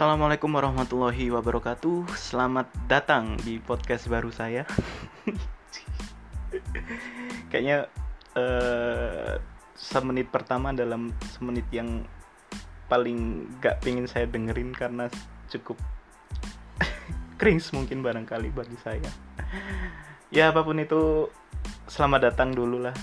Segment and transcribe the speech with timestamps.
[0.00, 2.16] Assalamualaikum warahmatullahi wabarakatuh.
[2.16, 4.64] Selamat datang di podcast baru saya.
[7.52, 7.84] Kayaknya
[8.32, 9.36] uh,
[9.76, 12.08] semenit pertama dalam semenit yang
[12.88, 15.12] paling gak pingin saya dengerin karena
[15.52, 15.76] cukup
[17.36, 19.12] cringe mungkin barangkali bagi saya.
[20.32, 21.28] Ya apa pun itu,
[21.92, 22.96] selamat datang dulu lah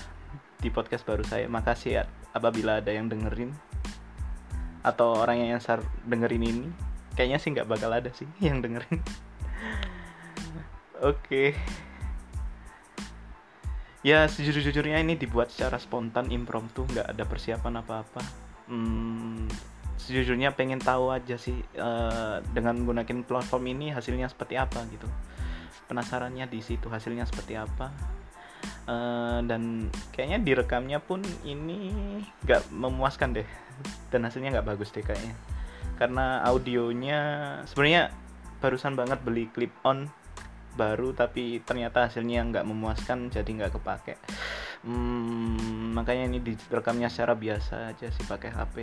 [0.58, 1.46] di podcast baru saya.
[1.46, 3.54] Makasih ya apabila ada yang dengerin
[4.82, 5.62] atau orang yang
[6.02, 6.87] dengerin ini
[7.18, 9.02] kayaknya sih nggak bakal ada sih yang dengerin.
[11.02, 11.18] Oke.
[11.26, 11.48] Okay.
[14.06, 18.22] ya sejujur-jujurnya ini dibuat secara spontan impromptu nggak ada persiapan apa-apa.
[18.70, 19.50] Hmm,
[19.98, 25.10] sejujurnya pengen tahu aja sih uh, dengan menggunakan platform ini hasilnya seperti apa gitu.
[25.90, 27.90] Penasarannya di situ hasilnya seperti apa.
[28.88, 31.90] Uh, dan kayaknya direkamnya pun ini
[32.46, 33.48] nggak memuaskan deh.
[34.14, 35.34] Dan hasilnya nggak bagus deh kayaknya
[35.98, 37.20] karena audionya
[37.66, 38.14] sebenarnya
[38.62, 40.06] barusan banget beli clip on
[40.78, 44.14] baru tapi ternyata hasilnya nggak memuaskan jadi nggak kepake.
[44.86, 48.76] Hmm, makanya ini direkamnya secara biasa aja sih pakai HP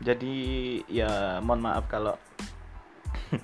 [0.00, 0.34] jadi
[0.90, 2.16] ya mohon maaf kalau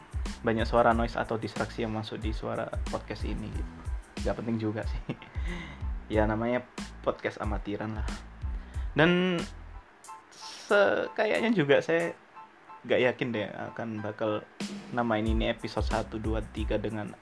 [0.46, 3.48] banyak suara noise atau distraksi yang masuk di suara podcast ini.
[4.20, 5.17] Nggak penting juga sih.
[6.12, 6.61] Ya namanya
[7.00, 8.05] podcast amatiran lah.
[8.92, 9.41] Dan
[11.17, 12.12] kayaknya juga saya
[12.83, 14.42] nggak yakin deh akan bakal
[14.91, 17.14] namain ini episode 1, 2, 3 dengan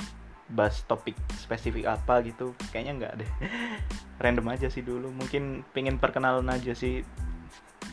[0.51, 2.57] bahas topik spesifik apa gitu.
[2.75, 3.31] Kayaknya nggak deh.
[4.23, 5.13] Random aja sih dulu.
[5.13, 7.05] Mungkin pengen perkenalan aja sih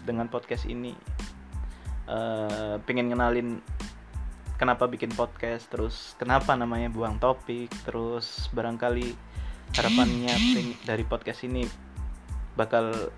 [0.07, 0.95] dengan podcast ini.
[2.07, 3.59] Uh, pengen kenalin
[4.57, 9.11] kenapa bikin podcast terus kenapa namanya buang topik terus barangkali
[9.75, 10.33] harapannya
[10.87, 11.67] dari podcast ini
[12.57, 13.11] bakal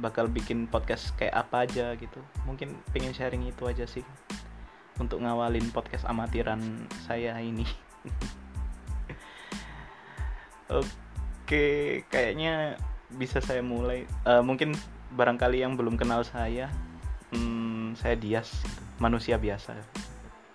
[0.00, 2.20] bakal bikin podcast kayak apa aja gitu.
[2.48, 4.04] Mungkin pengen sharing itu aja sih.
[4.96, 7.66] Untuk ngawalin podcast amatiran saya ini.
[10.72, 12.80] Oke kayaknya
[13.12, 14.08] bisa saya mulai.
[14.24, 14.72] Uh, mungkin
[15.12, 16.72] barangkali yang belum kenal saya
[17.36, 18.64] hmm, saya Dias
[18.96, 19.76] manusia biasa.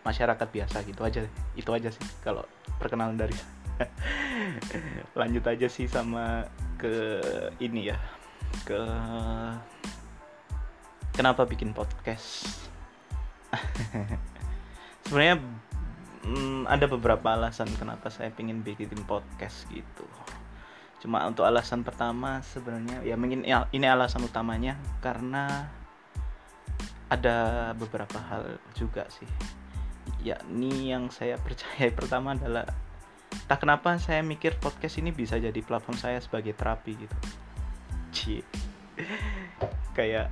[0.01, 1.21] Masyarakat biasa gitu aja.
[1.53, 2.41] Itu aja sih kalau
[2.81, 3.37] perkenalan dari
[5.19, 6.49] lanjut aja sih sama
[6.81, 7.21] ke
[7.61, 7.97] ini ya
[8.67, 8.81] ke
[11.15, 12.45] kenapa bikin podcast?
[15.07, 15.39] Sebenarnya
[16.27, 20.03] hmm, ada beberapa alasan kenapa saya pengen bikin podcast gitu.
[20.99, 25.71] Cuma untuk alasan pertama sebenarnya ya mungkin ya, ini alasan utamanya karena
[27.07, 29.29] ada beberapa hal juga sih.
[30.27, 32.67] Yakni yang saya percaya pertama adalah
[33.47, 37.17] tak kenapa saya mikir podcast ini bisa jadi platform saya sebagai terapi gitu
[38.11, 38.41] Cie.
[39.97, 40.29] kayak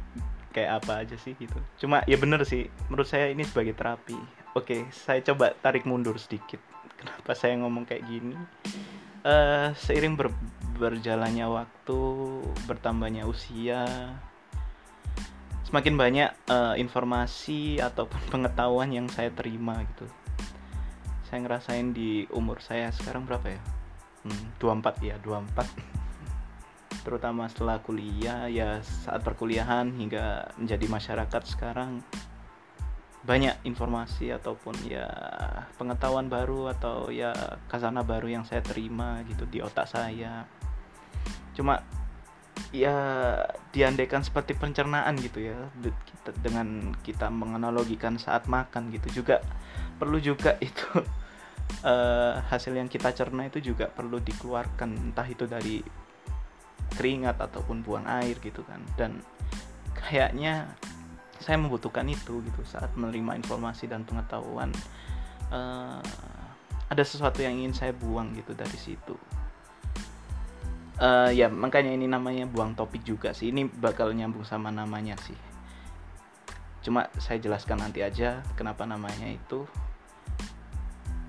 [0.56, 1.60] kayak apa aja sih gitu.
[1.84, 4.16] Cuma ya bener sih menurut saya ini sebagai terapi.
[4.56, 6.64] Oke saya coba tarik mundur sedikit.
[6.96, 8.40] Kenapa saya ngomong kayak gini?
[9.26, 10.32] Uh, seiring ber,
[10.80, 12.00] berjalannya waktu
[12.70, 13.84] bertambahnya usia
[15.66, 20.08] semakin banyak uh, informasi ataupun pengetahuan yang saya terima gitu.
[21.28, 23.62] Saya ngerasain di umur saya sekarang berapa ya?
[24.24, 26.05] Hmm, 24 ya 24
[27.06, 32.02] terutama setelah kuliah ya saat perkuliahan hingga menjadi masyarakat sekarang
[33.26, 35.10] banyak informasi ataupun ya
[35.82, 37.34] pengetahuan baru atau ya
[37.70, 40.46] kasana baru yang saya terima gitu di otak saya.
[41.58, 41.82] Cuma
[42.70, 42.96] ya
[43.72, 45.58] diandaikan seperti pencernaan gitu ya
[46.40, 49.44] dengan kita menganalogikan saat makan gitu juga
[50.00, 50.86] perlu juga itu
[51.84, 55.84] uh, hasil yang kita cerna itu juga perlu dikeluarkan entah itu dari
[56.96, 58.82] keringat ataupun buang air gitu kan.
[58.96, 59.20] Dan
[59.94, 60.66] kayaknya
[61.40, 64.74] saya membutuhkan itu gitu saat menerima informasi dan pengetahuan
[65.54, 66.02] uh,
[66.90, 69.16] ada sesuatu yang ingin saya buang gitu dari situ.
[70.96, 73.52] Uh, ya makanya ini namanya buang topik juga sih.
[73.52, 75.38] Ini bakal nyambung sama namanya sih.
[76.86, 79.68] Cuma saya jelaskan nanti aja kenapa namanya itu.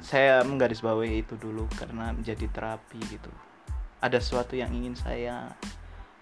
[0.06, 3.32] Saya menggarisbawahi itu dulu karena menjadi terapi gitu
[4.06, 5.50] ada sesuatu yang ingin saya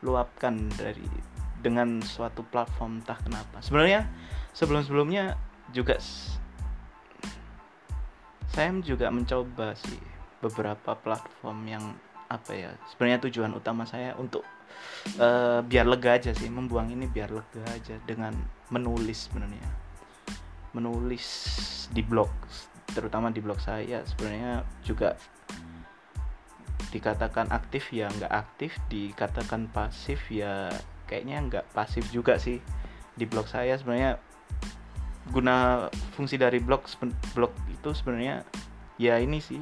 [0.00, 1.04] luapkan dari
[1.60, 3.60] dengan suatu platform entah kenapa.
[3.60, 4.08] Sebenarnya
[4.52, 5.36] sebelum-sebelumnya
[5.72, 5.96] juga
[8.54, 9.98] saya juga mencoba sih
[10.38, 11.84] beberapa platform yang
[12.28, 14.46] apa ya sebenarnya tujuan utama saya untuk
[15.18, 18.36] uh, biar lega aja sih membuang ini biar lega aja dengan
[18.68, 19.68] menulis sebenarnya.
[20.76, 21.26] Menulis
[21.90, 22.30] di blog
[22.94, 25.18] terutama di blog saya sebenarnya juga
[26.94, 30.70] dikatakan aktif ya nggak aktif dikatakan pasif ya
[31.10, 32.62] kayaknya nggak pasif juga sih
[33.18, 33.74] di blog saya.
[33.74, 34.22] Sebenarnya
[35.34, 36.86] guna fungsi dari blog
[37.34, 38.46] blog itu sebenarnya
[39.02, 39.58] ya ini sih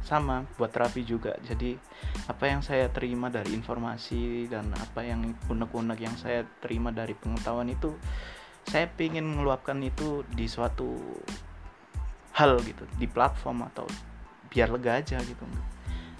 [0.00, 1.36] sama buat terapi juga.
[1.44, 1.76] Jadi
[2.28, 7.68] apa yang saya terima dari informasi dan apa yang unek-unek yang saya terima dari pengetahuan
[7.68, 7.92] itu
[8.64, 10.96] saya ingin meluapkan itu di suatu
[12.34, 13.84] hal gitu di platform atau
[14.48, 15.44] biar lega aja gitu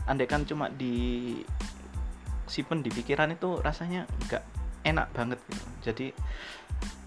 [0.05, 1.41] andai kan cuma di
[2.45, 4.45] simpen di pikiran itu rasanya nggak
[4.85, 5.65] enak banget gitu.
[5.91, 6.07] Jadi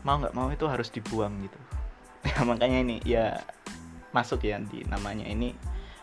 [0.01, 1.59] mau nggak mau itu harus dibuang gitu.
[2.25, 3.37] Ya makanya ini ya
[4.11, 5.53] masuk ya di namanya ini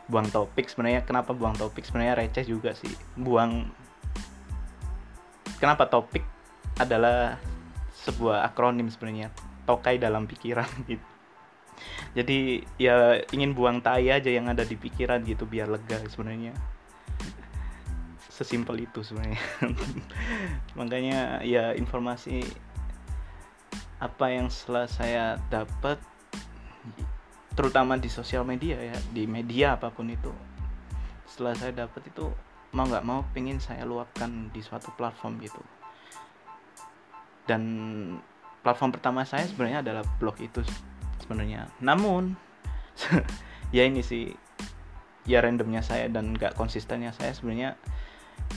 [0.06, 0.70] buang topik.
[0.70, 1.82] Sebenarnya kenapa buang topik?
[1.82, 2.94] Sebenarnya receh juga sih.
[3.18, 3.74] Buang
[5.58, 6.22] kenapa topik
[6.78, 7.42] adalah
[8.06, 9.34] sebuah akronim sebenarnya?
[9.66, 11.06] Tokai dalam pikiran gitu.
[12.14, 16.54] Jadi ya ingin buang tai aja yang ada di pikiran gitu biar lega sebenarnya
[18.34, 19.38] sesimpel itu sebenarnya.
[20.78, 22.42] Makanya ya informasi
[24.02, 26.02] apa yang setelah saya dapat
[27.54, 30.34] terutama di sosial media ya di media apa pun itu
[31.30, 32.26] setelah saya dapat itu
[32.74, 35.62] mau nggak mau pengen saya luapkan di suatu platform gitu.
[37.46, 37.62] Dan
[38.66, 40.66] platform pertama saya sebenarnya adalah blog itu
[41.22, 41.70] sebenarnya.
[41.78, 42.34] Namun
[43.76, 44.34] ya ini sih
[45.24, 47.78] ya randomnya saya dan nggak konsistennya saya sebenarnya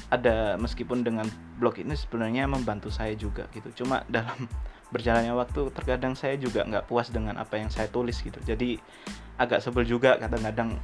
[0.07, 1.27] ada meskipun dengan
[1.59, 3.83] blog ini sebenarnya membantu saya juga gitu.
[3.83, 4.47] Cuma dalam
[4.87, 8.39] berjalannya waktu terkadang saya juga nggak puas dengan apa yang saya tulis gitu.
[8.47, 8.79] Jadi
[9.35, 10.79] agak sebel juga kadang-kadang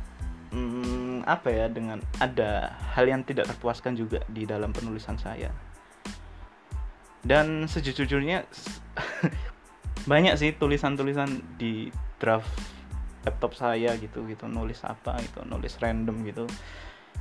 [0.51, 5.49] hmm, apa ya dengan ada hal yang tidak terpuaskan juga di dalam penulisan saya.
[7.23, 8.43] Dan sejujurnya
[10.11, 11.87] banyak sih tulisan-tulisan di
[12.19, 12.51] draft
[13.23, 14.51] laptop saya gitu gitu.
[14.51, 16.43] Nulis apa gitu nulis random gitu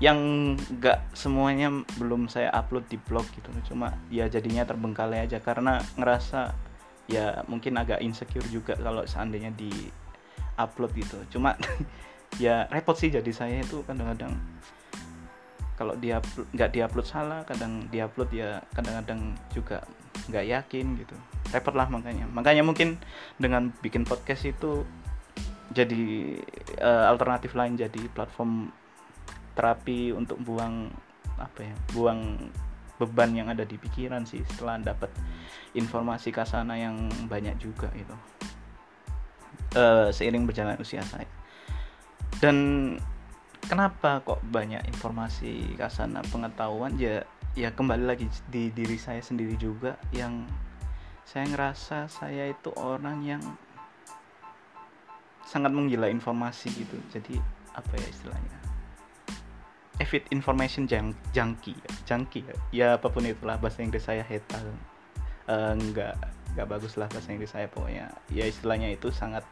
[0.01, 1.69] yang nggak semuanya
[2.01, 3.51] belum saya upload di blog gitu.
[3.73, 6.55] Cuma ya jadinya terbengkalai aja karena ngerasa
[7.11, 9.71] ya mungkin agak insecure juga kalau seandainya di
[10.57, 11.19] upload gitu.
[11.39, 11.55] Cuma
[12.45, 14.33] ya repot sih jadi saya itu kadang-kadang
[15.77, 16.23] kalau dia
[16.55, 19.85] nggak diupload salah kadang diupload ya kadang-kadang juga
[20.31, 21.17] nggak yakin gitu.
[21.53, 22.25] Repot lah makanya.
[22.31, 22.97] Makanya mungkin
[23.37, 24.87] dengan bikin podcast itu
[25.73, 26.37] jadi
[26.85, 28.69] uh, alternatif lain jadi platform
[29.53, 30.89] terapi untuk buang
[31.37, 32.51] apa ya buang
[33.01, 35.11] beban yang ada di pikiran sih setelah dapat
[35.75, 38.15] informasi kasana yang banyak juga itu
[39.77, 41.29] uh, seiring berjalan usia saya.
[42.41, 42.57] Dan
[43.67, 46.97] kenapa kok banyak informasi kasana pengetahuan?
[46.99, 50.49] Ya ya kembali lagi di diri saya sendiri juga yang
[51.29, 53.43] saya ngerasa saya itu orang yang
[55.47, 56.97] sangat menggila informasi gitu.
[57.13, 57.39] Jadi
[57.73, 58.62] apa ya istilahnya
[60.01, 61.77] avid information junk, junkie
[62.09, 62.45] junkie.
[62.47, 62.55] Ya.
[62.73, 64.57] ya apa pun itulah bahasa Inggris saya heta
[65.49, 66.17] uh, nggak
[66.57, 68.09] nggak bagus lah bahasa Inggris saya pokoknya.
[68.33, 69.45] Ya istilahnya itu sangat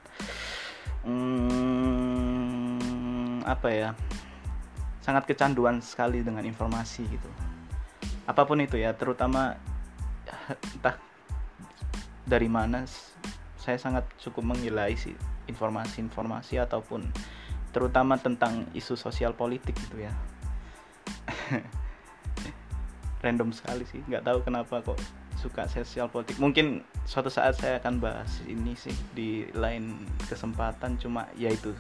[1.05, 2.01] hmm,
[3.45, 3.93] apa ya
[5.01, 7.29] sangat kecanduan sekali dengan informasi gitu.
[8.29, 9.57] Apa pun itu ya terutama
[10.77, 10.97] entah
[12.25, 12.87] dari mana
[13.61, 15.13] saya sangat cukup menggilai sih
[15.51, 17.11] informasi-informasi ataupun
[17.71, 20.13] terutama tentang isu sosial politik gitu ya.
[23.25, 24.99] Random sekali sih nggak tahu kenapa kok
[25.41, 26.37] suka sosial politik.
[26.37, 31.73] Mungkin suatu saat saya akan bahas ini sih di lain kesempatan cuma ya itu.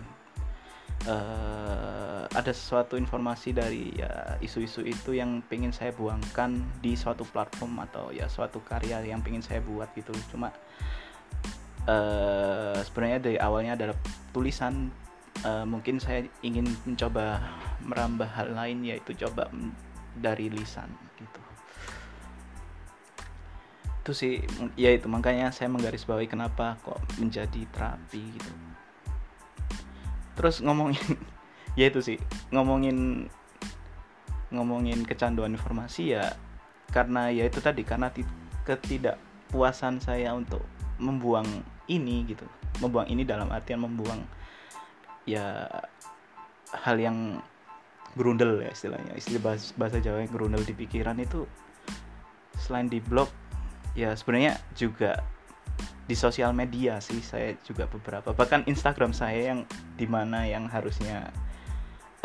[1.08, 7.80] Uh, ada sesuatu informasi dari ya isu-isu itu yang pengen saya buangkan di suatu platform
[7.88, 10.12] atau ya suatu karya yang pengen saya buat gitu.
[10.28, 10.52] Cuma
[11.88, 13.96] uh, sebenarnya dari awalnya adalah
[14.36, 14.92] tulisan
[15.44, 17.40] uh, mungkin saya ingin mencoba
[17.84, 19.48] merambah hal lain yaitu coba
[20.16, 21.40] dari lisan gitu.
[24.00, 24.34] Itu sih
[24.76, 25.06] ya itu.
[25.08, 28.52] Makanya saya menggarisbawahi kenapa kok menjadi terapi gitu.
[30.36, 31.00] Terus ngomongin
[31.78, 32.18] ya itu sih
[32.50, 33.28] ngomongin
[34.50, 36.34] ngomongin kecanduan informasi ya
[36.90, 38.10] karena ya itu tadi karena
[38.66, 40.62] ketidakpuasan saya untuk
[41.00, 41.46] membuang
[41.88, 42.44] ini gitu.
[42.80, 44.39] Membuang ini dalam artian membuang
[45.24, 45.68] ya
[46.70, 47.40] hal yang
[48.14, 49.14] gerundel ya istilahnya.
[49.14, 51.46] Istilah bahasa, bahasa Jawa yang gerundel di pikiran itu
[52.58, 53.30] selain di blog
[53.96, 55.24] ya sebenarnya juga
[56.06, 58.34] di sosial media sih saya juga beberapa.
[58.34, 59.60] Bahkan Instagram saya yang
[59.94, 61.30] di mana yang harusnya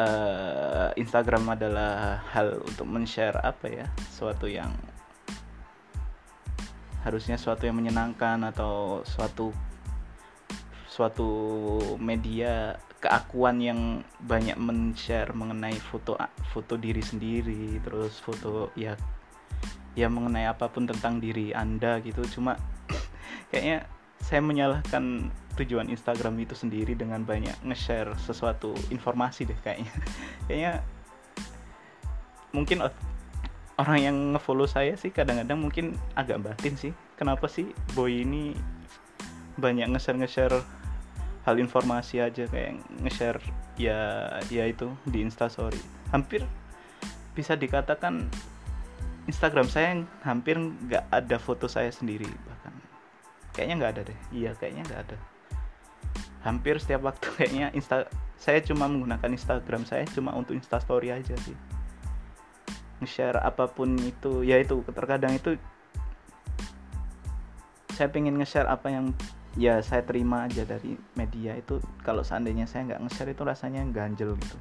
[0.01, 4.73] uh, Instagram adalah hal untuk men-share apa ya suatu yang
[7.05, 9.53] harusnya suatu yang menyenangkan atau suatu
[10.95, 11.27] suatu
[11.99, 13.79] media keakuan yang
[14.23, 16.15] banyak men-share mengenai foto
[16.55, 18.95] foto diri sendiri terus foto ya
[19.95, 22.23] ya mengenai apa pun tentang diri anda gitu.
[22.31, 22.59] Cuma
[23.51, 23.87] kayaknya
[24.19, 29.91] saya menyalahkan tujuan Instagram itu sendiri dengan banyak nge-share sesuatu informasi deh kayaknya.
[30.51, 30.73] Kayaknya
[32.51, 32.77] mungkin
[33.79, 36.91] orang yang ngefollow saya sih kadang-kadang mungkin agak batin sih.
[37.15, 38.51] Kenapa sih boy ini
[39.55, 40.59] banyak nge-share nge-share
[41.45, 43.39] hal informasi aja kayak nge-share
[43.77, 46.41] ya ya itu di instastory hampir
[47.37, 48.25] bisa dikatakan
[49.25, 52.73] Instagram saya hampir nggak ada foto saya sendiri bahkan.
[53.57, 54.19] Kayaknya nggak ada deh.
[54.29, 55.17] Iya kayaknya nggak ada.
[56.45, 58.05] Hampir setiap waktu kayaknya insta
[58.37, 61.57] saya cuma menggunakan Instagram saya cuma untuk instastory aja sih.
[63.01, 65.57] Nge-share apa pun itu ya itu terkadang itu
[67.97, 69.09] saya pengen nge-share apa yang
[69.55, 71.79] ya saya terima aja dari media itu.
[72.03, 74.57] Kalau seandainya saya nggak nge-share itu rasanya ganjel gitu.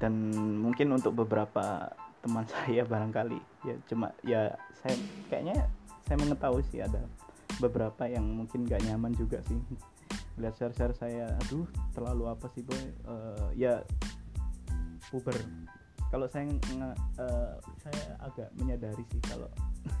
[0.00, 1.90] Dan mungkin untuk beberapa
[2.24, 4.96] teman saya barangkali ya cuma ya saya
[5.28, 5.68] kayaknya
[6.04, 7.00] saya mengetahui sih ada
[7.60, 9.60] beberapa yang mungkin gak nyaman juga sih.
[10.40, 12.82] Lihat share-share saya aduh terlalu apa sih boy?
[13.04, 13.84] Uh, ya
[15.12, 15.36] puber.
[16.10, 16.90] Kalau saya nge,
[17.22, 19.46] uh, saya agak menyadari sih kalau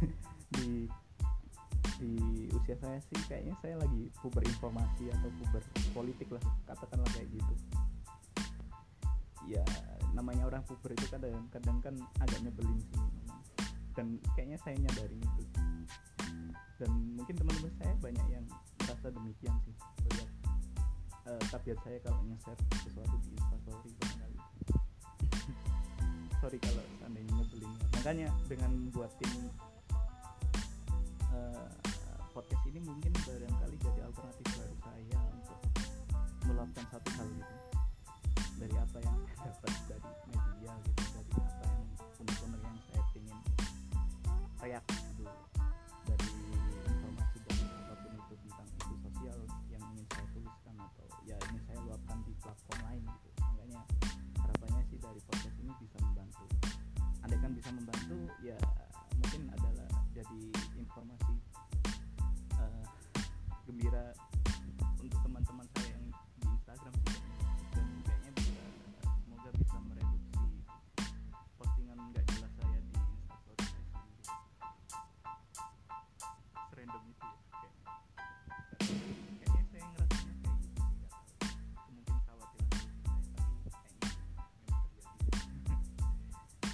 [0.58, 0.90] di
[2.00, 7.28] di usia saya sih kayaknya saya lagi puber informasi atau puber politik lah katakanlah kayak
[7.28, 7.54] gitu.
[9.44, 9.64] Ya
[10.16, 13.04] namanya orang puber itu kadang-kadang kan agak nyebelin sih
[14.00, 15.44] dan kayaknya saya nyadarin itu.
[16.80, 18.46] Dan mungkin teman-teman saya banyak yang
[18.80, 19.74] merasa demikian sih.
[20.08, 20.30] Melihat
[21.28, 24.38] uh, tabiat saya kalau nge-share sesuatu di instastory barangkali.
[26.40, 27.72] Sorry kalau seandainya nyebelin.
[28.00, 29.32] Makanya dengan buatin
[31.36, 31.68] uh,
[32.30, 35.58] podcast ini mungkin barangkali jadi alternatif baru saya untuk
[36.46, 37.54] meluapkan satu hal gitu.
[38.60, 41.86] Dari apa yang saya dapat dari media gitu dari apa yang
[42.22, 43.40] benar-benar yang saya ingin
[44.62, 45.09] reaksi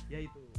[0.07, 0.56] ya itu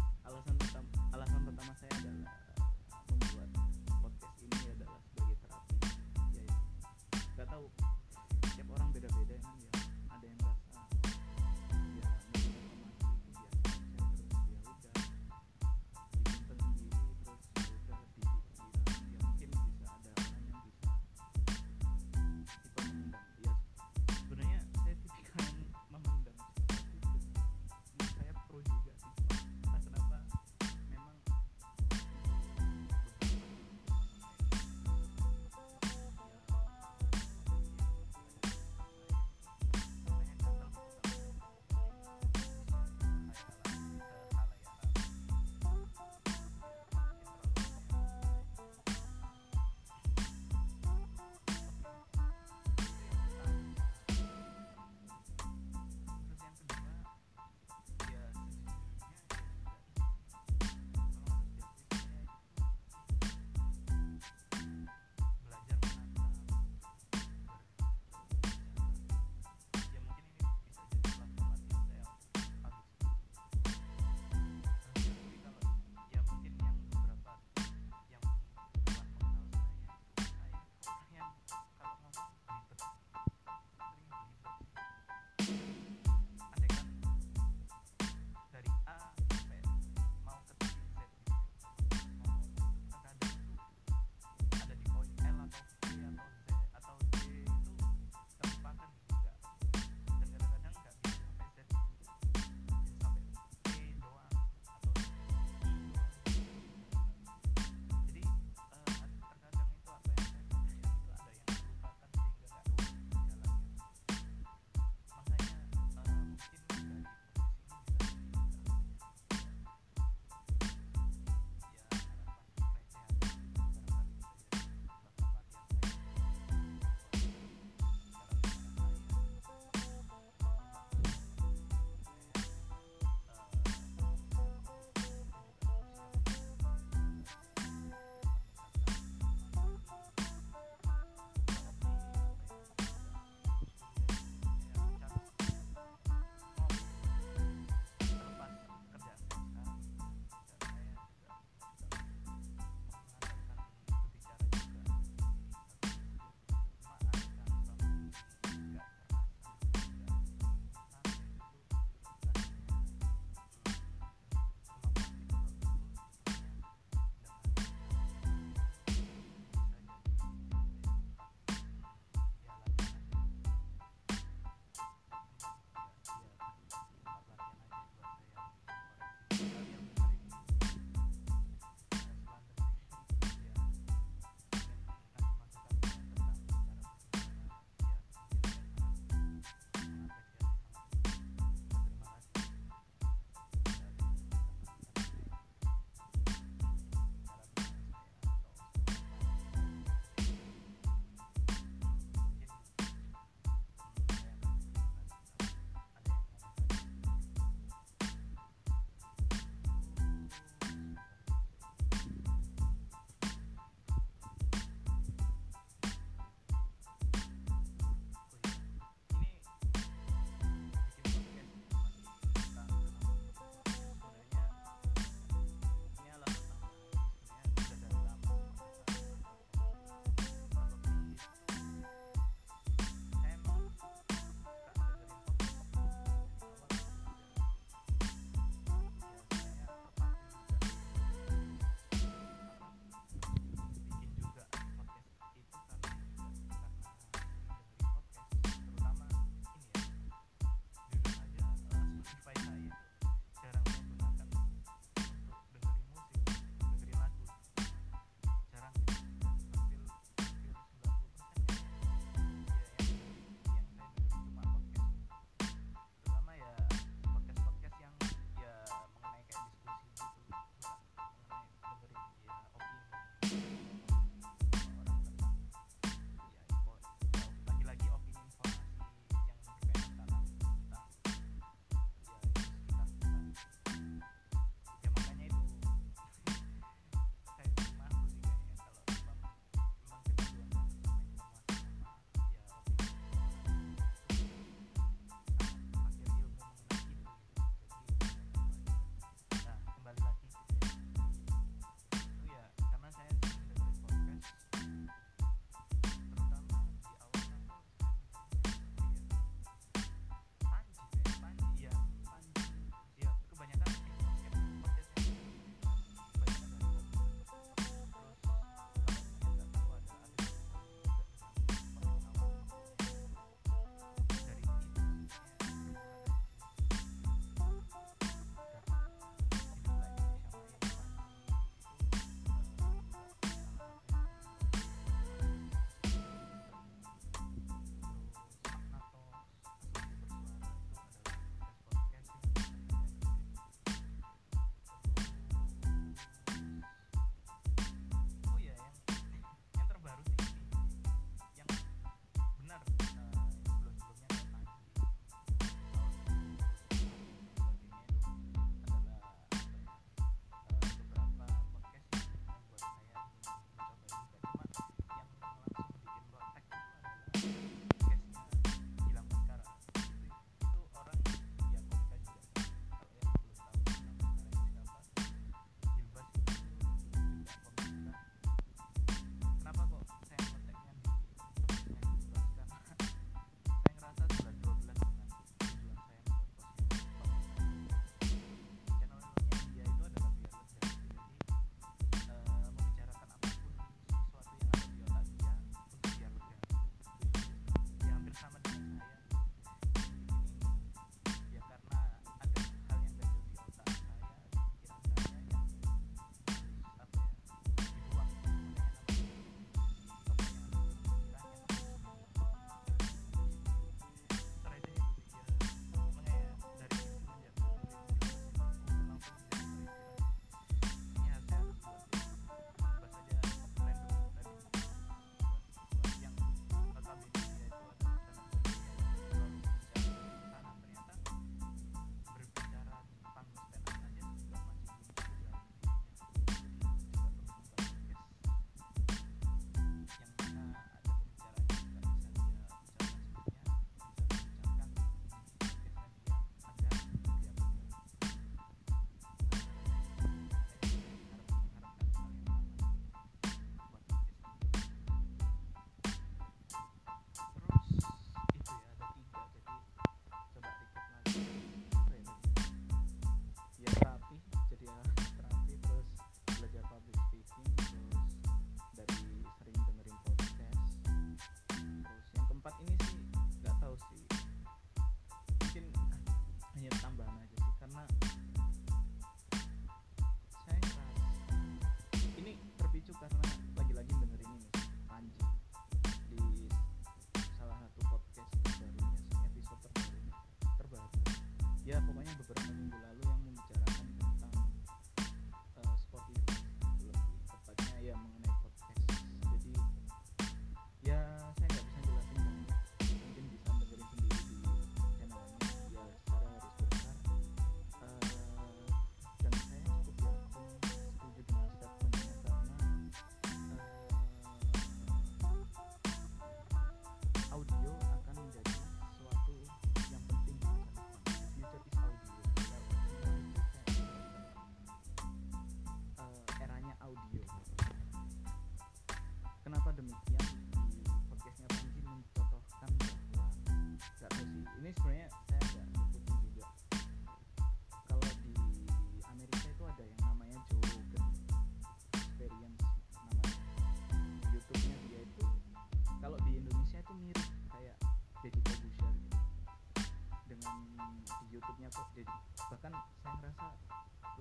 [551.68, 552.16] punya jadi
[552.48, 552.72] bahkan
[553.04, 553.48] saya ngerasa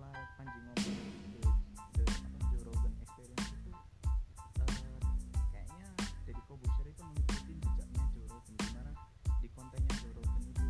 [0.03, 1.43] live Panji Ngomong the,
[1.95, 4.99] the, apa, Joe Rogan Experience itu uh,
[5.55, 5.87] kayaknya
[6.27, 8.93] jadi Kobuser itu mengikuti jejaknya Joe Rogan di mana
[9.39, 10.67] di kontennya Joe Rogan itu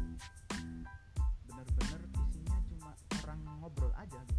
[1.48, 2.90] bener-bener isinya cuma
[3.24, 4.35] orang ngobrol aja gitu.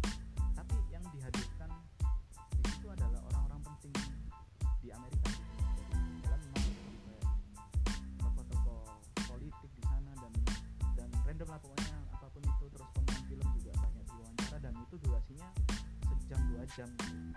[16.78, 17.34] Shem.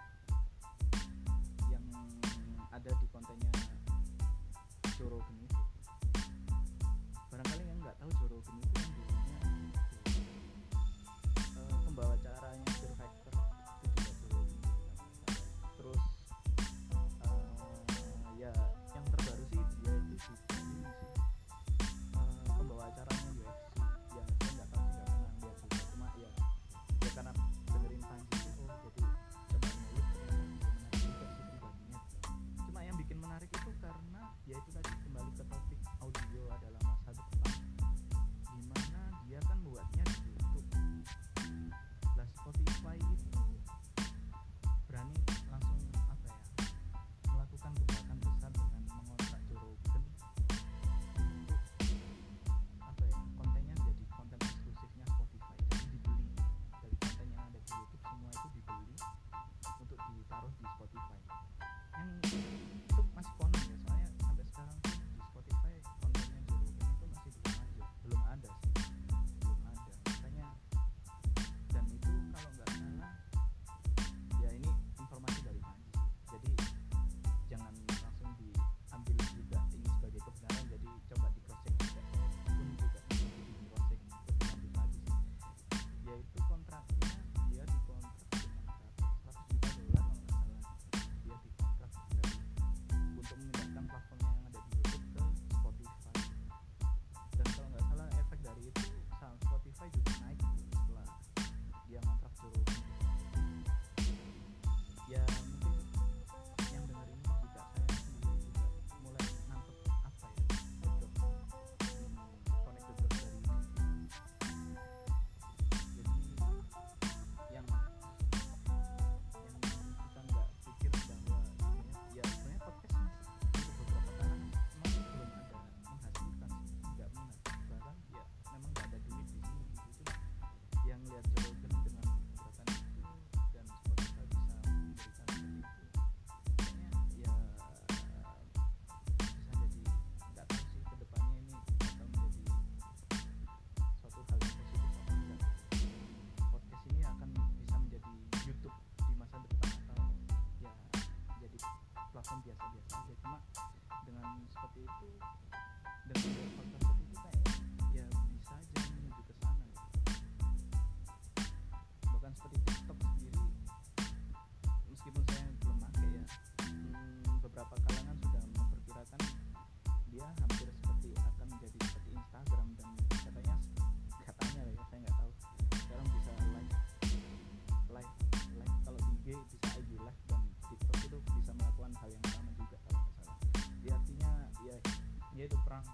[185.72, 185.88] orang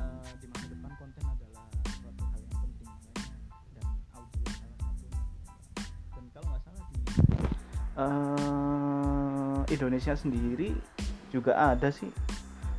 [0.00, 1.64] uh, eh, di masa depan konten adalah
[2.00, 2.92] suatu hal yang penting
[3.76, 5.22] dan audio salah satunya
[6.16, 7.00] dan kalau nggak salah di
[8.00, 10.70] uh, Indonesia sendiri
[11.28, 12.08] juga ada sih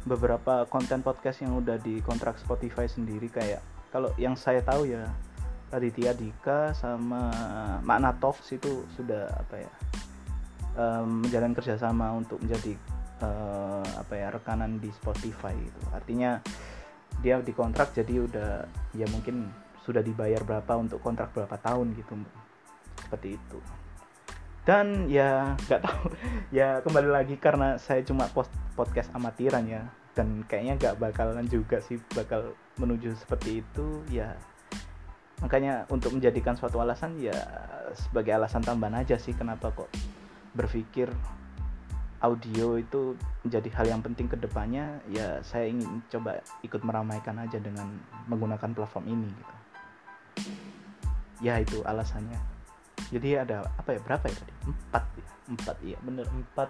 [0.09, 3.61] beberapa konten podcast yang udah di kontrak Spotify sendiri kayak
[3.93, 5.05] kalau yang saya tahu ya
[5.69, 7.29] Raditya Dika sama
[7.85, 9.71] Makna Talks itu sudah apa ya
[10.73, 12.75] um, menjalin kerjasama untuk menjadi
[13.21, 15.81] uh, apa ya rekanan di Spotify itu.
[15.93, 16.41] Artinya
[17.21, 18.51] dia dikontrak jadi udah
[18.97, 19.49] ya mungkin
[19.85, 22.17] sudah dibayar berapa untuk kontrak berapa tahun gitu
[23.01, 23.59] seperti itu.
[24.61, 26.05] Dan ya nggak tahu.
[26.51, 29.87] Ya kembali lagi karena saya cuma post podcast amatiran ya.
[30.11, 34.35] Dan kayaknya nggak bakalan juga sih bakal menuju seperti itu ya.
[35.41, 37.33] Makanya untuk menjadikan suatu alasan ya
[37.97, 39.89] sebagai alasan tambahan aja sih kenapa kok
[40.53, 41.09] berpikir
[42.21, 47.57] audio itu menjadi hal yang penting ke depannya ya saya ingin coba ikut meramaikan aja
[47.57, 47.97] dengan
[48.29, 49.55] menggunakan platform ini gitu.
[51.41, 52.37] Ya itu alasannya.
[53.09, 54.53] Jadi ada apa ya berapa ya tadi?
[54.69, 56.69] Empat ya, empat iya bener empat.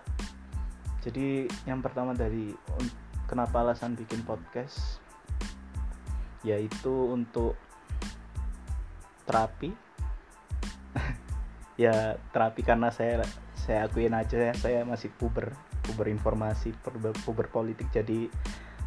[1.04, 2.56] Jadi yang pertama dari
[3.28, 5.04] kenapa alasan bikin podcast
[6.42, 7.54] yaitu untuk
[9.30, 9.70] terapi
[11.84, 13.22] ya terapi karena saya
[13.72, 15.56] saya akuin aja ya saya masih puber
[15.88, 17.88] puber informasi puber, puber politik.
[17.96, 18.28] Jadi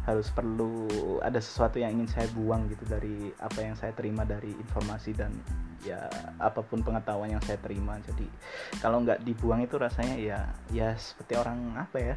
[0.05, 0.85] harus perlu
[1.25, 5.33] ada sesuatu yang ingin saya buang gitu dari apa yang saya terima dari informasi dan
[5.81, 6.05] ya
[6.37, 7.97] apa pun pengetahuan yang saya terima.
[8.05, 8.29] Jadi
[8.77, 12.15] kalau nggak dibuang itu rasanya ya ya seperti orang apa ya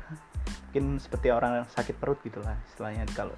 [0.69, 3.33] mungkin seperti orang sakit perut gitulah istilahnya kalau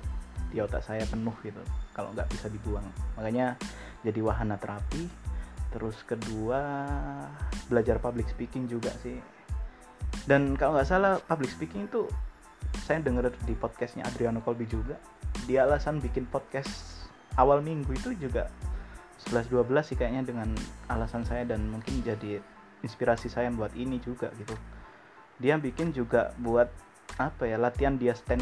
[0.51, 1.63] di otak saya penuh gitu
[1.95, 2.83] kalau nggak bisa dibuang.
[3.15, 3.55] Makanya
[4.03, 5.30] jadi wahana terapi
[5.71, 6.87] terus kedua
[7.71, 9.19] belajar public speaking juga sih.
[10.27, 12.11] Dan kalau nggak salah public speaking itu
[12.83, 14.99] saya denger di podcastnya Adriano Colby juga.
[15.47, 17.07] Dia alasan bikin podcast
[17.39, 18.51] awal minggu itu juga
[19.31, 20.49] 11-12 sih kayaknya dengan
[20.91, 22.43] alasan saya dan mungkin jadi
[22.81, 24.57] inspirasi saya buat ini juga gitu.
[25.41, 26.69] Dia bikin juga buat
[27.19, 28.41] apa ya latihan dia stand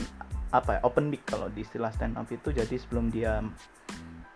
[0.49, 2.55] apa ya open mic kalau di istilah stand up itu.
[2.55, 3.43] Jadi sebelum dia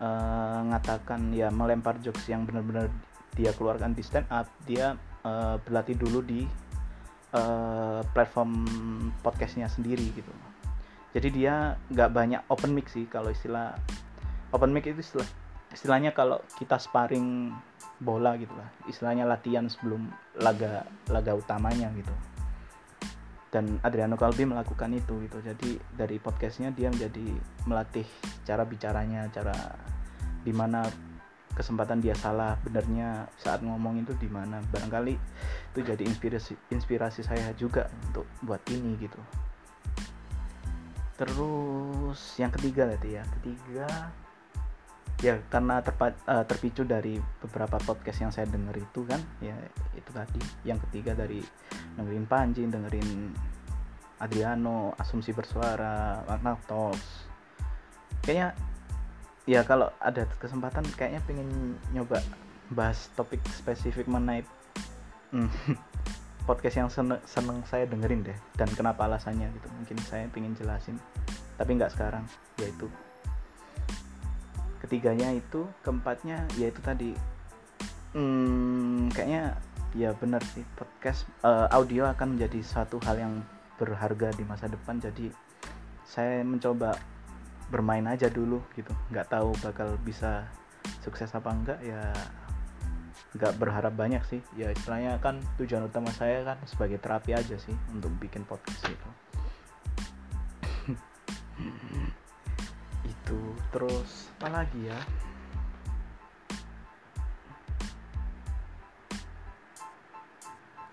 [0.03, 2.91] uh, ya melempar jokes yang benar-benar
[3.33, 6.43] dia keluarkan di stand up dia uh, berlatih dulu di
[7.31, 8.67] uh, platform
[9.23, 10.29] podcastnya sendiri gitu.
[11.13, 13.77] Jadi dia nggak banyak open mic sih kalau istilah
[14.51, 15.29] open mic itu istilah
[15.73, 17.49] istilahnya kalau kita sparring
[17.97, 20.05] bola gitu lah istilahnya latihan sebelum
[20.37, 22.13] laga laga utamanya gitu
[23.53, 25.37] dan Adriano Calvi melakukan itu gitu.
[25.45, 27.37] Jadi dari podcastnya dia menjadi
[27.69, 28.09] melatih
[28.41, 29.53] cara bicaranya cara
[30.41, 30.81] di mana
[31.53, 34.57] kesempatan dia salah benernya saat ngomong itu di mana.
[34.73, 35.13] Barangkali
[35.69, 39.21] itu jadi inspirasi inspirasi saya juga untuk buat ini gitu.
[41.13, 43.23] Terus yang ketiga tadi ya?
[43.37, 44.09] Ketiga
[45.23, 49.55] ya karena terpa, uh, terpicu dari beberapa podcast yang saya dengar itu kan ya
[49.95, 50.43] itu tadi.
[50.67, 51.39] Yang ketiga dari
[51.95, 53.31] dengerin Panji dengerin
[54.19, 57.31] Adriano asumsi bersuara Magna Talks.
[58.27, 58.51] Kayaknya
[59.47, 62.19] ya kalau ada kesempatan kayaknya pengen nyoba
[62.75, 64.43] bahas topik spesifik mengenai
[65.31, 65.47] hmm,
[66.47, 68.37] podcast yang seneng, seneng saya dengerin deh.
[68.59, 70.99] Dan kenapa alasannya gitu mungkin saya pengen jelasin.
[71.55, 72.27] Tapi nggak sekarang
[72.59, 72.91] yaitu
[74.93, 77.17] ketiganya itu keempatnya yaitu tadi.
[78.13, 79.57] Hmm, kayaknya
[79.97, 83.41] ya benar sih podcast uh, audio akan menjadi satu hal yang
[83.81, 85.01] berharga di masa depan.
[85.01, 85.33] Jadi
[86.05, 86.93] saya mencoba
[87.73, 88.93] bermain aja dulu gitu.
[89.09, 90.45] Nggak tahu bakal bisa
[91.01, 92.13] sukses apa enggak ya
[93.33, 94.45] nggak berharap banyak sih.
[94.53, 99.09] Ya istilahnya kan tujuan utama saya kan sebagai terapi aja sih untuk bikin podcast itu
[103.73, 104.99] terus apa lagi ya?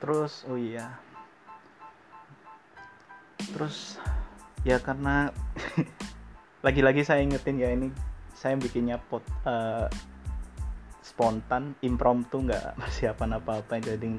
[0.01, 0.97] Terus oh iya.
[3.53, 4.01] Terus
[4.65, 5.29] ya karena
[6.67, 7.89] lagi-lagi saya ingetin ya ini
[8.33, 9.85] saya bikinnya pot uh,
[11.05, 14.17] spontan impromptu nggak persiapan apa-apa jadi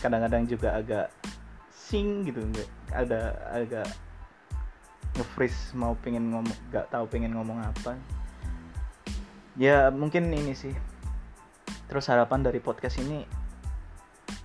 [0.00, 1.12] kadang-kadang juga agak
[1.68, 3.88] sing gitu nggak ada agak
[5.20, 8.00] nge-freeze mau pengen ngomong nggak tahu pengen ngomong apa.
[9.60, 10.72] Ya mungkin ini sih.
[11.92, 13.28] Terus harapan dari podcast ini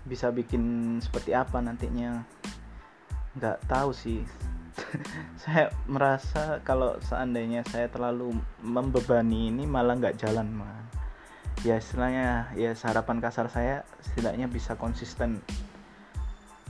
[0.04, 2.28] bisa bikin seperti apa nantinya?
[3.40, 4.20] Nggak tahu sih.
[5.42, 10.86] Saya merasa kalau seandainya saya terlalu membebani ini malah nggak jalan mah
[11.64, 15.40] ya istilahnya ya sarapan kasar saya setidaknya bisa konsisten.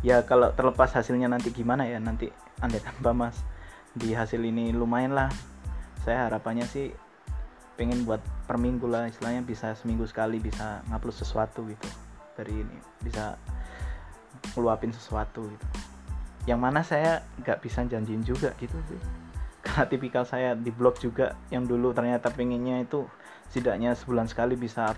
[0.05, 2.29] Ya kalau terlepas hasilnya nanti gimana ya nanti
[2.61, 3.41] andai tanpa mas
[3.95, 5.31] di hasil ini lumayan lah.
[6.03, 6.91] Saya harapannya sih
[7.79, 11.87] pengen buat per minggu lah istilahnya bisa seminggu sekali bisa ngupload sesuatu gitu.
[12.35, 13.39] Dari ini bisa
[14.53, 15.67] ngeluapin sesuatu gitu.
[16.45, 18.99] Yang mana saya nggak bisa janjiin juga gitu sih.
[19.65, 23.07] Karena tipikal saya di blog juga yang dulu ternyata pengennya itu
[23.49, 24.93] setidaknya sebulan sekali bisa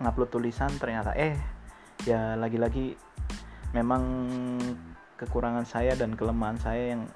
[0.00, 1.36] ngupload tulisan ternyata eh
[2.04, 2.96] ya lagi-lagi
[3.72, 4.04] memang
[5.16, 7.08] kekurangan saya dan kelemahan saya yang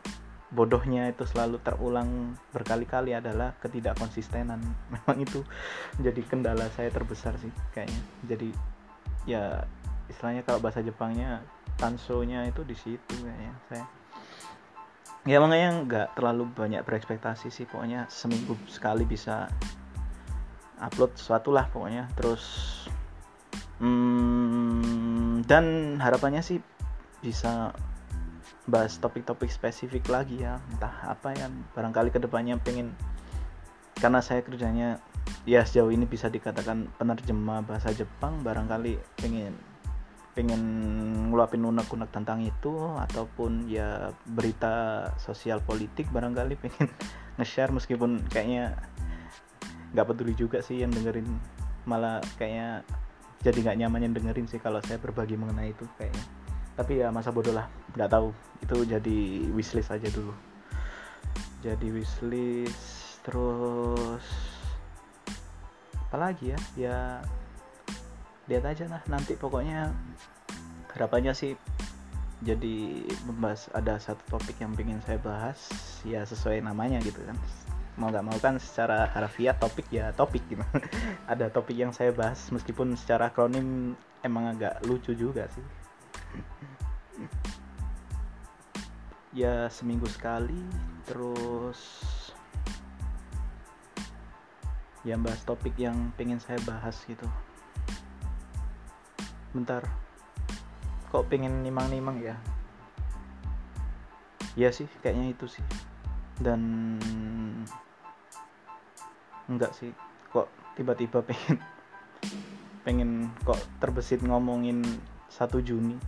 [0.50, 4.58] bodohnya itu selalu terulang berkali-kali adalah ketidakkonsistenan.
[4.92, 5.46] Memang itu
[5.98, 8.02] menjadi kendala saya terbesar sih kayaknya.
[8.26, 8.50] Jadi
[9.30, 9.62] ya
[10.10, 11.46] istilahnya kalau bahasa Jepangnya
[11.78, 13.86] tansonya itu di situ kayaknya saya.
[15.28, 17.70] Ya makanya nggak terlalu banyak berekspektasi sih.
[17.70, 19.46] Pokoknya seminggu sekali bisa
[20.82, 22.10] upload sesuatu lah pokoknya.
[22.18, 22.44] Terus
[23.78, 26.58] hmm, dan harapannya sih
[27.20, 27.70] bisa
[28.68, 30.60] bahas topik-topik spesifik lagi ya.
[30.74, 32.92] Entah apa ya barangkali ke depannya pengen
[34.00, 34.96] karena saya kerjanya
[35.44, 39.52] ya sejauh ini bisa dikatakan penerjemah bahasa Jepang barangkali pengen
[40.32, 40.62] pengen
[41.28, 46.88] ngeluapin unek-unek tentang itu ataupun ya berita sosial politik barangkali pengen
[47.36, 48.78] nge-share meskipun kayaknya
[49.92, 51.28] nggak peduli juga sih yang dengerin.
[51.84, 52.86] Malah kayaknya
[53.40, 56.39] jadi nggak nyaman dengerin sih kalau saya berbagi mengenai itu kayaknya
[56.78, 58.28] tapi ya masa bodoh lah nggak tahu.
[58.62, 59.18] Itu jadi
[59.50, 60.32] wishlist aja dulu.
[61.60, 64.24] Jadi wishlist terus
[66.08, 66.58] apalagi ya?
[66.76, 66.98] Ya
[68.48, 69.34] lihat aja lah nanti.
[69.36, 69.92] Pokoknya
[70.94, 71.54] harapannya sih
[72.40, 75.60] jadi membahas ada satu topik yang ingin saya bahas
[76.06, 77.36] ya sesuai namanya gitu kan.
[78.00, 80.64] Mau nggak mau kan secara harfiah topik ya topik gitu.
[81.32, 83.92] Ada topik yang saya bahas meskipun secara akronim
[84.24, 85.79] emang agak lucu juga sih
[89.30, 90.58] ya seminggu sekali
[91.06, 91.78] terus
[95.00, 97.24] ya bahas topik yang pengen saya bahas gitu.
[99.56, 99.82] Bentar.
[101.10, 102.36] Kok pengen nimang-nimang ya?
[104.54, 105.64] Ya sih kayaknya itu sih.
[106.36, 106.96] Dan
[109.50, 109.90] enggak sih
[110.30, 110.46] kok
[110.78, 111.58] tiba-tiba pengen
[112.86, 113.10] pengen
[113.42, 114.84] kok terbesit ngomongin
[115.26, 115.98] satu Juni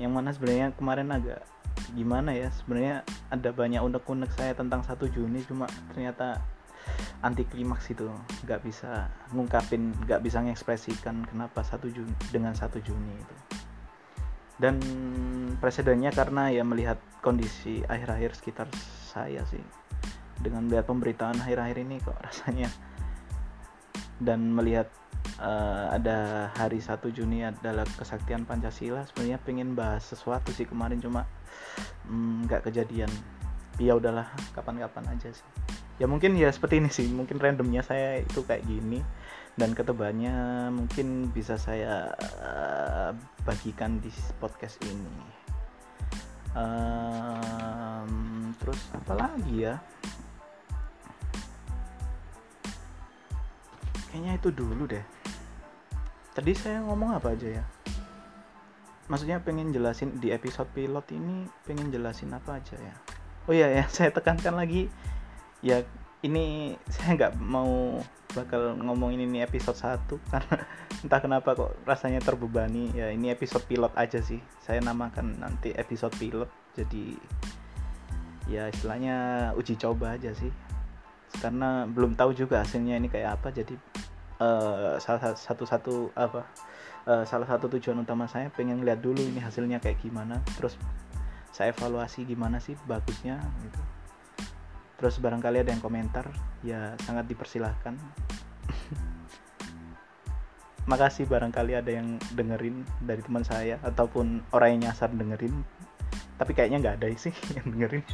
[0.00, 1.44] yang mana sebenarnya kemarin agak
[1.92, 6.40] gimana ya sebenarnya ada banyak unek-unek saya tentang satu Juni cuma ternyata
[7.22, 8.10] anti klimaks itu
[8.44, 13.36] nggak bisa ngungkapin nggak bisa mengekspresikan kenapa satu Juni dengan satu Juni itu.
[14.58, 14.78] Dan
[15.58, 18.68] presidennya karena ya melihat kondisi akhir-akhir sekitar
[19.10, 19.62] saya sih.
[20.38, 22.70] Dengan melihat pemberitaan akhir-akhir ini kok rasanya
[24.22, 24.86] dan melihat
[25.42, 31.26] uh, ada hari 1 Juni adalah kesaktian Pancasila sebenarnya pengen bahas sesuatu sih kemarin cuma
[32.06, 33.10] mm, nggak mm, kejadian
[33.82, 35.46] ya udahlah kapan-kapan aja sih.
[36.00, 39.02] Ya mungkin ya seperti ini sih mungkin randomnya saya itu kayak gini
[39.58, 43.10] dan ketebannya mungkin bisa saya uh,
[43.44, 44.08] bagikan di
[44.40, 45.42] podcast ini.
[46.52, 49.80] Um, terus apa lagi ya
[54.12, 55.00] kayaknya itu dulu deh.
[56.36, 57.64] Tadi saya ngomong apa aja ya?
[59.08, 62.94] Maksudnya pengen jelasin di episode pilot ini pengen jelasin apa aja ya?
[63.48, 64.92] Oh iya ya saya tekankan lagi.
[65.64, 65.80] Ya
[66.20, 68.04] ini saya nggak mau
[68.36, 70.56] bakal ngomongin ini episode 1 karena
[71.04, 72.92] entah kenapa kok rasanya terbebani.
[72.92, 74.44] Ya ini episode pilot aja sih.
[74.60, 76.52] Saya namakan nanti episode pilot.
[76.76, 77.16] Jadi
[78.44, 79.16] ya istilahnya
[79.56, 80.52] uji coba aja sih.
[81.40, 83.72] Karena belum tahu juga hasilnya ini kayak apa jadi
[84.42, 86.42] uh, salah satu satu apa
[87.06, 90.74] uh, salah satu tujuan utama saya pengen lihat dulu ini hasilnya kayak gimana terus
[91.52, 93.80] saya evaluasi gimana sih bagusnya gitu.
[94.96, 96.32] Terus barangkali ada yang komentar
[96.64, 97.92] ya sangat dipersilahkan.
[100.90, 105.62] Makasih barangkali ada yang dengerin dari teman saya ataupun orang yang nyasar dengerin
[106.40, 108.02] tapi kayaknya nggak ada sih yang dengerin.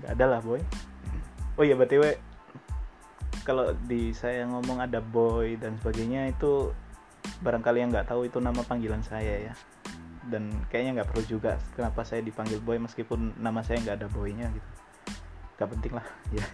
[0.00, 0.60] Nggak ada lah boy.
[1.60, 2.16] Oh iya btw
[3.50, 6.70] kalau di saya ngomong ada boy dan sebagainya itu
[7.42, 9.54] barangkali yang nggak tahu itu nama panggilan saya ya.
[10.22, 14.46] Dan kayaknya nggak perlu juga kenapa saya dipanggil boy meskipun nama saya nggak ada boynya
[14.54, 14.70] gitu.
[15.58, 16.06] Nggak penting lah
[16.38, 16.46] ya.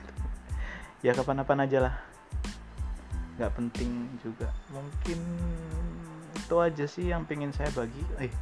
[1.05, 1.95] Ya kapan-kapan aja lah.
[3.37, 4.49] Nggak penting juga.
[4.73, 5.21] Mungkin
[6.33, 8.01] itu aja sih yang pengen saya bagi.
[8.17, 8.33] Eh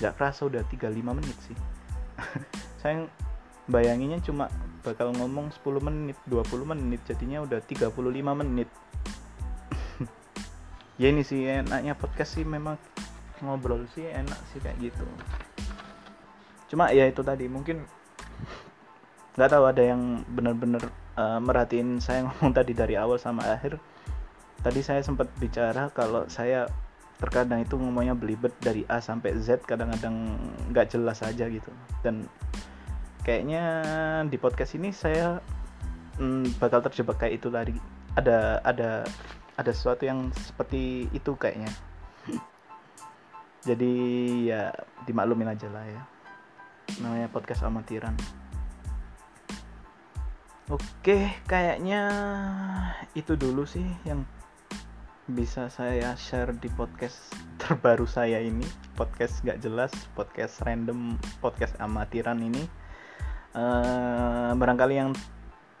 [0.00, 1.56] nggak kerasa udah 35 menit sih.
[2.80, 3.04] Saya
[3.68, 4.48] bayanginnya cuma
[4.82, 7.94] bakal ngomong 10 menit 20 menit jadinya udah 35
[8.42, 8.68] menit.
[11.00, 12.76] Ya ini sih enaknya podcast sih memang
[13.42, 15.02] ngobrol sih enak sih kayak gitu.
[16.70, 17.82] Cuma ya itu tadi mungkin
[19.34, 20.84] nggak tahu ada yang benar-benar
[21.16, 23.80] uh, merhatiin saya ngomong tadi dari awal sama akhir.
[24.62, 26.70] Tadi saya sempat bicara kalau saya
[27.18, 30.38] terkadang itu ngomongnya belibet dari A sampai Z kadang-kadang
[30.70, 31.70] nggak jelas aja gitu.
[32.02, 32.30] Dan
[33.22, 33.64] kayaknya
[34.26, 35.38] di podcast ini saya
[36.18, 37.74] hmm, bakal terjebak kayak itu tadi.
[38.18, 39.06] Ada ada
[39.56, 41.70] ada sesuatu yang seperti itu kayaknya.
[43.62, 43.94] Jadi
[44.50, 44.74] ya
[45.06, 46.02] dimaklumin aja lah ya.
[46.98, 48.18] Namanya podcast amatiran.
[50.66, 52.10] Oke kayaknya
[53.14, 54.26] itu dulu sih yang
[55.30, 58.66] bisa saya share di podcast terbaru saya ini.
[58.98, 62.81] Podcast gak jelas podcast random podcast amatiran ini
[63.56, 65.10] uh, barangkali yang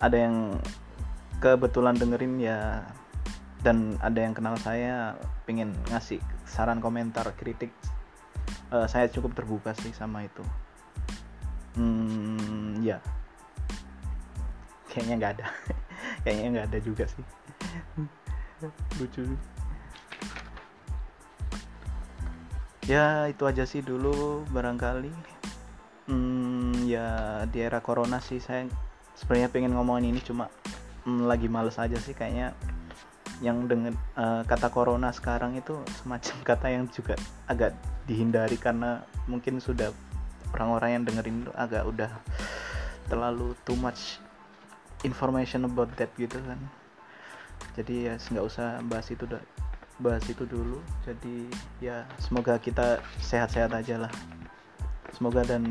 [0.02, 0.58] ada yang
[1.38, 2.86] kebetulan dengerin ya
[3.62, 5.14] dan ada yang kenal saya
[5.46, 7.70] pengen ngasih saran komentar kritik
[8.74, 10.42] uh, saya cukup terbuka sih sama itu.
[11.78, 12.98] Hmm ya.
[14.90, 15.46] Kayaknya nggak ada.
[16.26, 17.24] Kayaknya nggak ada juga sih.
[19.00, 19.26] Lucu
[22.82, 25.12] ya itu aja sih dulu barangkali.
[26.10, 26.51] Hmm,
[26.96, 27.06] ya
[27.48, 28.68] di era corona sih saya
[29.16, 30.48] sebenarnya pengen ngomongin ini cuma
[31.04, 32.56] hmm, lagi males aja sih kayaknya
[33.42, 37.18] yang dengan uh, kata corona sekarang itu semacam kata yang juga
[37.50, 37.74] agak
[38.06, 39.90] dihindari karena mungkin sudah
[40.54, 42.10] orang-orang yang dengerin itu agak udah
[43.10, 44.22] terlalu too much
[45.02, 46.60] information about that gitu kan.
[47.74, 49.24] Jadi ya nggak usah bahas itu
[49.98, 50.78] bahas itu dulu.
[51.02, 51.48] Jadi
[51.82, 54.12] ya semoga kita sehat-sehat aja lah
[55.12, 55.62] semoga dan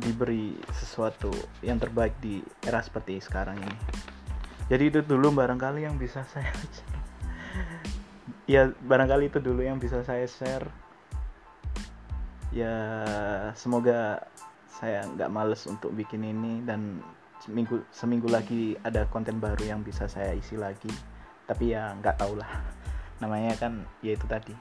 [0.00, 1.30] diberi sesuatu
[1.60, 3.78] yang terbaik di era seperti sekarang ini.
[4.70, 6.50] Jadi itu dulu barangkali yang bisa saya
[8.50, 10.66] ya barangkali itu dulu yang bisa saya share.
[12.50, 12.74] Ya
[13.54, 14.26] semoga
[14.66, 16.98] saya nggak males untuk bikin ini dan
[17.44, 20.90] seminggu seminggu lagi ada konten baru yang bisa saya isi lagi.
[21.46, 22.50] Tapi ya nggak tau lah
[23.20, 24.56] namanya kan ya itu tadi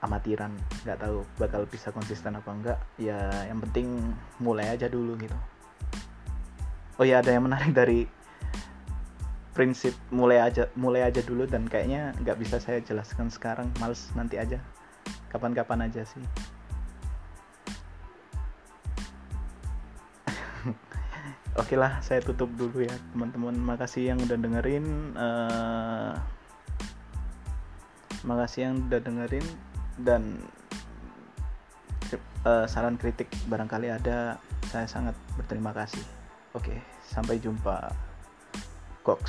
[0.00, 0.56] amatiran
[0.88, 2.78] nggak tahu bakal bisa konsisten apa enggak.
[2.96, 5.36] Ya yang penting mulai aja dulu gitu.
[7.00, 8.08] Oh ya ada yang menarik dari
[9.52, 13.68] prinsip mulai aja mulai aja dulu dan kayaknya nggak bisa saya jelaskan sekarang.
[13.76, 14.56] Males nanti aja.
[15.28, 16.24] Kapan-kapan aja sih.
[21.60, 23.52] Oke lah saya tutup dulu ya teman-teman.
[23.52, 26.16] Makasih yang udah dengerin uh,
[28.24, 29.44] makasih yang udah dengerin
[30.06, 30.40] dan
[32.44, 34.40] uh, saran kritik barangkali ada
[34.70, 36.02] saya sangat berterima kasih
[36.50, 36.74] Oke,
[37.06, 37.94] sampai jumpa.
[39.06, 39.22] Cox.